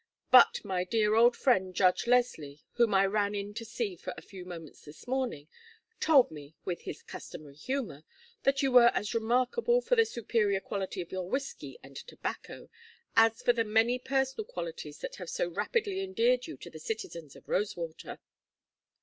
"But 0.31 0.61
my 0.63 0.83
dear 0.83 1.13
old 1.13 1.35
friend, 1.37 1.75
Judge 1.75 2.07
Leslie, 2.07 2.63
whom 2.71 2.91
I 2.95 3.05
ran 3.05 3.35
in 3.35 3.53
to 3.53 3.63
see 3.63 3.95
for 3.95 4.15
a 4.17 4.21
few 4.23 4.45
moments 4.45 4.83
this 4.83 5.07
morning, 5.07 5.47
told 5.99 6.31
me 6.31 6.55
with 6.65 6.81
his 6.81 7.03
customary 7.03 7.53
humor 7.53 8.03
that 8.41 8.63
you 8.63 8.71
were 8.71 8.89
as 8.95 9.13
remarkable 9.13 9.79
for 9.79 9.95
the 9.95 10.05
superior 10.05 10.59
quality 10.59 11.01
of 11.01 11.11
your 11.11 11.29
whiskey 11.29 11.77
and 11.83 11.95
tobacco 11.95 12.67
as 13.15 13.43
for 13.43 13.53
the 13.53 13.63
many 13.63 13.99
personal 13.99 14.45
qualities 14.45 14.97
that 15.01 15.17
have 15.17 15.29
so 15.29 15.47
rapidly 15.47 16.01
endeared 16.01 16.47
you 16.47 16.57
to 16.57 16.71
the 16.71 16.79
citizens 16.79 17.35
of 17.35 17.47
Rosewater." 17.47 18.17